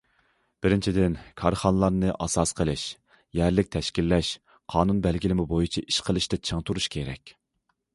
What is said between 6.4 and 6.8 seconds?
چىڭ